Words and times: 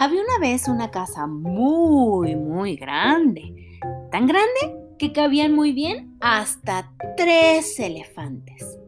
Había 0.00 0.22
una 0.22 0.38
vez 0.38 0.66
una 0.66 0.90
casa 0.90 1.26
muy, 1.26 2.34
muy 2.34 2.74
grande. 2.76 3.78
Tan 4.10 4.26
grande 4.26 4.96
que 4.98 5.12
cabían 5.12 5.54
muy 5.54 5.72
bien 5.72 6.16
hasta 6.20 6.90
tres 7.18 7.78
elefantes. 7.78 8.78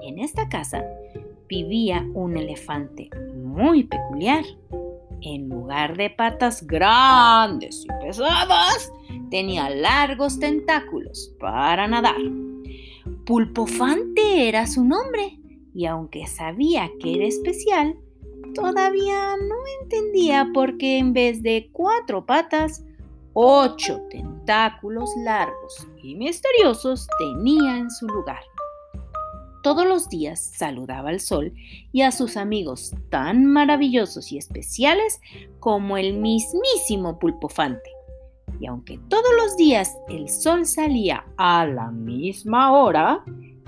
En 0.00 0.18
esta 0.18 0.48
casa 0.48 0.82
vivía 1.46 2.08
un 2.14 2.38
elefante 2.38 3.10
muy 3.34 3.84
peculiar. 3.84 4.46
En 5.20 5.50
lugar 5.50 5.94
de 5.98 6.08
patas 6.08 6.66
grandes 6.66 7.84
y 7.84 7.88
pesadas, 8.06 8.90
tenía 9.28 9.68
largos 9.68 10.38
tentáculos 10.38 11.34
para 11.38 11.86
nadar. 11.86 12.16
Pulpofante 13.26 14.48
era 14.48 14.66
su 14.66 14.86
nombre, 14.86 15.38
y 15.74 15.84
aunque 15.84 16.26
sabía 16.26 16.88
que 16.98 17.16
era 17.16 17.26
especial, 17.26 17.98
todavía 18.54 19.36
no 19.36 19.56
entendía 19.82 20.50
por 20.52 20.76
qué 20.78 20.98
en 20.98 21.12
vez 21.12 21.42
de 21.42 21.68
cuatro 21.72 22.24
patas, 22.24 22.84
ocho 23.32 24.00
tentáculos 24.10 25.10
largos 25.24 25.86
y 26.02 26.14
misteriosos 26.14 27.06
tenía 27.18 27.76
en 27.78 27.90
su 27.90 28.06
lugar. 28.06 28.40
Todos 29.62 29.86
los 29.86 30.08
días 30.08 30.40
saludaba 30.40 31.08
al 31.08 31.20
sol 31.20 31.52
y 31.92 32.02
a 32.02 32.12
sus 32.12 32.36
amigos 32.36 32.94
tan 33.10 33.46
maravillosos 33.46 34.30
y 34.30 34.38
especiales 34.38 35.20
como 35.58 35.96
el 35.96 36.18
mismísimo 36.18 37.18
pulpofante. 37.18 37.90
Y 38.60 38.66
aunque 38.66 38.98
todos 39.08 39.32
los 39.36 39.56
días 39.56 39.96
el 40.08 40.28
sol 40.28 40.66
salía 40.66 41.26
a 41.36 41.66
la 41.66 41.90
misma 41.90 42.72
hora, 42.72 43.24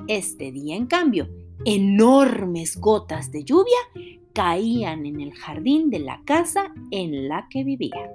este 0.06 0.52
día 0.52 0.76
en 0.76 0.86
cambio, 0.86 1.28
enormes 1.64 2.78
gotas 2.78 3.30
de 3.32 3.44
lluvia 3.44 3.78
caían 4.38 5.04
en 5.04 5.20
el 5.20 5.34
jardín 5.34 5.90
de 5.90 5.98
la 5.98 6.22
casa 6.24 6.72
en 6.92 7.28
la 7.28 7.48
que 7.50 7.64
vivía. 7.64 8.08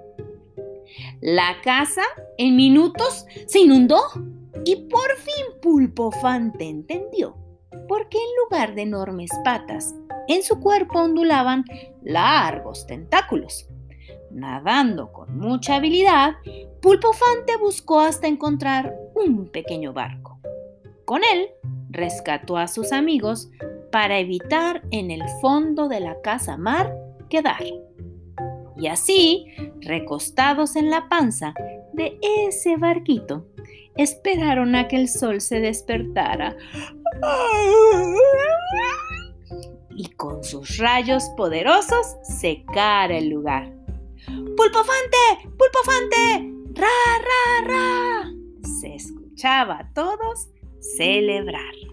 La 1.20 1.58
casa 1.62 2.04
en 2.38 2.56
minutos 2.56 3.26
se 3.46 3.60
inundó 3.60 4.00
y 4.64 4.88
por 4.88 5.18
fin 5.18 5.60
Pulpofante 5.62 6.64
entendió 6.64 7.36
por 7.90 8.08
qué 8.08 8.20
en 8.20 8.30
lugar 8.42 8.74
de 8.74 8.84
enormes 8.84 9.32
patas 9.44 9.96
en 10.30 10.44
su 10.44 10.62
cuerpo 10.62 11.02
ondulaban 11.02 11.66
largos 12.02 12.88
tentáculos. 12.88 13.68
Nadando 14.32 15.12
con 15.12 15.38
mucha 15.38 15.76
habilidad, 15.76 16.36
Pulpofante 16.82 17.58
buscó 17.60 18.00
hasta 18.00 18.28
encontrar 18.28 18.96
un 19.14 19.50
pequeño 19.52 19.92
barco. 19.92 20.40
Con 21.04 21.22
él 21.34 21.50
rescató 21.90 22.56
a 22.56 22.70
sus 22.70 22.94
amigos 22.94 23.50
para 23.94 24.18
evitar 24.18 24.82
en 24.90 25.12
el 25.12 25.22
fondo 25.40 25.88
de 25.88 26.00
la 26.00 26.20
casa 26.22 26.58
mar 26.58 26.92
quedar. 27.30 27.64
Y 28.76 28.88
así, 28.88 29.46
recostados 29.82 30.76
en 30.76 30.90
la 30.90 31.08
panza 31.10 31.54
de 31.94 32.18
ese 32.48 32.76
barquito, 32.76 33.46
esperaron 33.96 34.74
a 34.76 34.88
que 34.88 34.96
el 34.96 35.08
sol 35.08 35.42
se 35.42 35.60
despertara 35.60 36.58
y 39.92 40.10
con 40.14 40.44
sus 40.44 40.78
rayos 40.78 41.26
poderosos 41.38 42.18
secara 42.24 43.16
el 43.16 43.30
lugar. 43.30 43.72
¡Pulpofante! 44.26 45.52
¡Pulpofante! 45.56 46.52
¡Ra, 46.74 46.88
ra, 47.22 47.68
ra! 47.68 48.32
Se 48.64 48.96
escuchaba 48.96 49.82
a 49.82 49.94
todos 49.94 50.50
celebrar. 50.80 51.93